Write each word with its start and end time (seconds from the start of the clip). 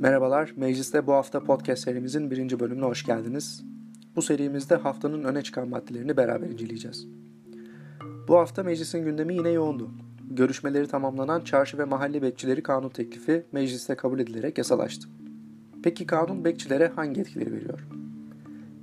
Merhabalar, 0.00 0.52
Mecliste 0.56 1.06
bu 1.06 1.12
hafta 1.12 1.44
podcast 1.44 1.84
serimizin 1.84 2.30
birinci 2.30 2.60
bölümüne 2.60 2.84
hoş 2.84 3.04
geldiniz. 3.04 3.64
Bu 4.16 4.22
serimizde 4.22 4.74
haftanın 4.74 5.24
öne 5.24 5.42
çıkan 5.42 5.68
maddelerini 5.68 6.16
beraber 6.16 6.48
inceleyeceğiz. 6.48 7.06
Bu 8.28 8.36
hafta 8.36 8.62
meclisin 8.62 9.04
gündemi 9.04 9.34
yine 9.34 9.50
yoğundu. 9.50 9.90
Görüşmeleri 10.30 10.86
tamamlanan 10.88 11.40
çarşı 11.40 11.78
ve 11.78 11.84
mahalle 11.84 12.22
bekçileri 12.22 12.62
kanun 12.62 12.88
teklifi 12.88 13.46
mecliste 13.52 13.94
kabul 13.94 14.18
edilerek 14.18 14.58
yasalaştı. 14.58 15.08
Peki 15.82 16.06
kanun 16.06 16.44
bekçilere 16.44 16.88
hangi 16.88 17.20
etkileri 17.20 17.52
veriyor? 17.52 17.86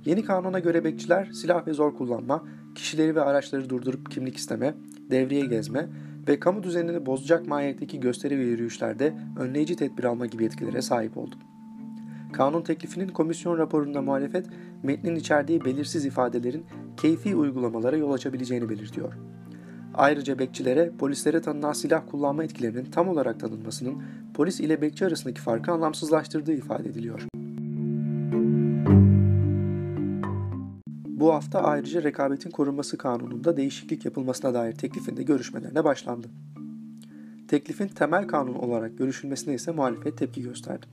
Yeni 0.04 0.24
kanuna 0.24 0.58
göre 0.58 0.84
bekçiler 0.84 1.30
silah 1.32 1.66
ve 1.66 1.72
zor 1.72 1.94
kullanma, 1.94 2.44
kişileri 2.74 3.14
ve 3.14 3.20
araçları 3.20 3.70
durdurup 3.70 4.10
kimlik 4.10 4.36
isteme, 4.36 4.74
devriye 5.10 5.46
gezme 5.46 5.88
ve 6.28 6.40
kamu 6.40 6.62
düzenini 6.62 7.06
bozacak 7.06 7.46
mahiyetteki 7.46 8.00
gösteri 8.00 8.38
ve 8.38 8.42
yürüyüşlerde 8.42 9.14
önleyici 9.38 9.76
tedbir 9.76 10.04
alma 10.04 10.26
gibi 10.26 10.44
etkilere 10.44 10.82
sahip 10.82 11.16
oldu. 11.16 11.34
Kanun 12.32 12.62
teklifinin 12.62 13.08
komisyon 13.08 13.58
raporunda 13.58 14.02
muhalefet, 14.02 14.46
metnin 14.82 15.16
içerdiği 15.16 15.64
belirsiz 15.64 16.04
ifadelerin 16.04 16.66
keyfi 16.96 17.36
uygulamalara 17.36 17.96
yol 17.96 18.12
açabileceğini 18.12 18.68
belirtiyor. 18.68 19.12
Ayrıca 19.94 20.38
bekçilere 20.38 20.92
polislere 20.98 21.40
tanınan 21.40 21.72
silah 21.72 22.02
kullanma 22.10 22.44
etkilerinin 22.44 22.84
tam 22.84 23.08
olarak 23.08 23.40
tanınmasının 23.40 24.02
polis 24.34 24.60
ile 24.60 24.82
bekçi 24.82 25.06
arasındaki 25.06 25.40
farkı 25.40 25.72
anlamsızlaştırdığı 25.72 26.52
ifade 26.52 26.88
ediliyor. 26.88 27.26
Bu 31.24 31.34
hafta 31.34 31.62
ayrıca 31.62 32.02
rekabetin 32.02 32.50
korunması 32.50 32.98
kanununda 32.98 33.56
değişiklik 33.56 34.04
yapılmasına 34.04 34.54
dair 34.54 34.72
teklifinde 34.72 35.22
görüşmelerine 35.22 35.84
başlandı. 35.84 36.26
Teklifin 37.48 37.88
temel 37.88 38.26
kanun 38.26 38.54
olarak 38.54 38.98
görüşülmesine 38.98 39.54
ise 39.54 39.72
muhalefet 39.72 40.18
tepki 40.18 40.42
gösterdi. 40.42 40.86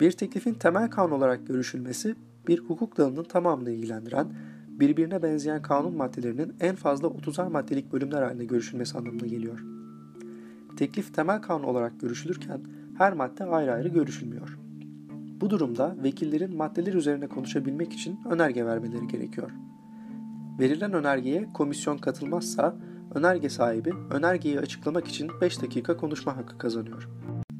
Bir 0.00 0.12
teklifin 0.12 0.54
temel 0.54 0.90
kanun 0.90 1.10
olarak 1.10 1.46
görüşülmesi 1.46 2.14
bir 2.48 2.58
hukuk 2.58 2.96
dalının 2.96 3.24
tamamını 3.24 3.70
ilgilendiren, 3.70 4.26
birbirine 4.68 5.22
benzeyen 5.22 5.62
kanun 5.62 5.96
maddelerinin 5.96 6.54
en 6.60 6.74
fazla 6.74 7.08
30'ar 7.08 7.50
maddelik 7.50 7.92
bölümler 7.92 8.22
halinde 8.22 8.44
görüşülmesi 8.44 8.98
anlamına 8.98 9.26
geliyor. 9.26 9.64
Teklif 10.76 11.14
temel 11.14 11.42
kanun 11.42 11.64
olarak 11.64 12.00
görüşülürken 12.00 12.60
her 12.98 13.12
madde 13.12 13.44
ayrı 13.44 13.72
ayrı 13.72 13.88
görüşülmüyor. 13.88 14.58
Bu 15.40 15.50
durumda 15.50 15.96
vekillerin 16.02 16.56
maddeler 16.56 16.94
üzerine 16.94 17.26
konuşabilmek 17.26 17.92
için 17.92 18.20
önerge 18.30 18.66
vermeleri 18.66 19.06
gerekiyor. 19.06 19.50
Verilen 20.58 20.92
önergeye 20.92 21.48
komisyon 21.54 21.98
katılmazsa 21.98 22.76
önerge 23.14 23.48
sahibi 23.48 23.92
önergeyi 24.10 24.60
açıklamak 24.60 25.08
için 25.08 25.30
5 25.40 25.62
dakika 25.62 25.96
konuşma 25.96 26.36
hakkı 26.36 26.58
kazanıyor. 26.58 27.08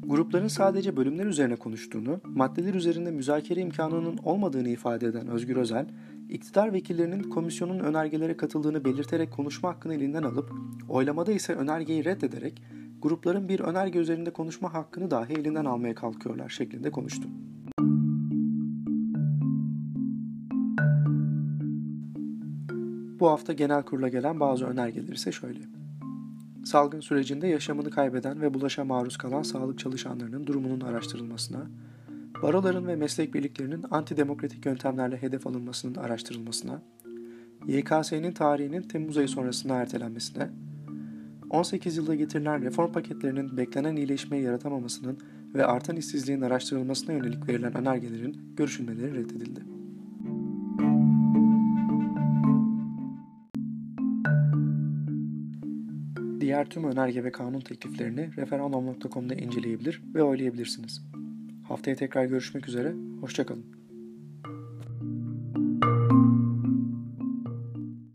Grupların 0.05 0.47
sadece 0.47 0.97
bölümler 0.97 1.25
üzerine 1.25 1.55
konuştuğunu, 1.55 2.21
maddeler 2.23 2.73
üzerinde 2.73 3.11
müzakere 3.11 3.61
imkanının 3.61 4.17
olmadığını 4.23 4.69
ifade 4.69 5.07
eden 5.07 5.27
Özgür 5.27 5.55
Özel, 5.55 5.87
iktidar 6.29 6.73
vekillerinin 6.73 7.23
komisyonun 7.23 7.79
önergelere 7.79 8.37
katıldığını 8.37 8.85
belirterek 8.85 9.31
konuşma 9.31 9.69
hakkını 9.69 9.93
elinden 9.93 10.23
alıp, 10.23 10.51
oylamada 10.89 11.31
ise 11.31 11.53
önergeyi 11.53 12.05
reddederek 12.05 12.61
grupların 13.01 13.49
bir 13.49 13.59
önerge 13.59 13.99
üzerinde 13.99 14.33
konuşma 14.33 14.73
hakkını 14.73 15.11
dahi 15.11 15.33
elinden 15.33 15.65
almaya 15.65 15.95
kalkıyorlar 15.95 16.49
şeklinde 16.49 16.91
konuştu. 16.91 17.27
Bu 23.19 23.29
hafta 23.29 23.53
genel 23.53 23.83
kurula 23.83 24.07
gelen 24.07 24.39
bazı 24.39 24.65
önergeler 24.65 25.13
ise 25.13 25.31
şöyle. 25.31 25.59
Salgın 26.65 26.99
sürecinde 26.99 27.47
yaşamını 27.47 27.89
kaybeden 27.89 28.41
ve 28.41 28.53
bulaşa 28.53 28.85
maruz 28.85 29.17
kalan 29.17 29.43
sağlık 29.43 29.79
çalışanlarının 29.79 30.47
durumunun 30.47 30.81
araştırılmasına, 30.81 31.67
baroların 32.43 32.87
ve 32.87 32.95
meslek 32.95 33.33
birliklerinin 33.33 33.85
antidemokratik 33.91 34.65
yöntemlerle 34.65 35.21
hedef 35.21 35.47
alınmasının 35.47 35.95
araştırılmasına, 35.95 36.81
YKS'nin 37.67 38.31
tarihinin 38.31 38.81
Temmuz 38.81 39.17
ayı 39.17 39.27
sonrasına 39.27 39.75
ertelenmesine, 39.75 40.49
18 41.49 41.97
yılda 41.97 42.15
getirilen 42.15 42.61
reform 42.61 42.91
paketlerinin 42.91 43.57
beklenen 43.57 43.95
iyileşmeyi 43.95 44.43
yaratamamasının 44.43 45.17
ve 45.55 45.65
artan 45.65 45.95
işsizliğin 45.95 46.41
araştırılmasına 46.41 47.13
yönelik 47.13 47.47
verilen 47.47 47.77
önergelerin 47.77 48.53
görüşülmeleri 48.55 49.13
reddedildi. 49.13 49.76
Diğer 56.47 56.69
tüm 56.69 56.83
önerge 56.83 57.23
ve 57.23 57.31
kanun 57.31 57.59
tekliflerini 57.59 58.29
referandum.com'da 58.37 59.35
inceleyebilir 59.35 60.01
ve 60.13 60.23
oylayabilirsiniz. 60.23 61.01
Haftaya 61.63 61.95
tekrar 61.95 62.25
görüşmek 62.25 62.67
üzere, 62.67 62.93
hoşçakalın. 63.21 63.65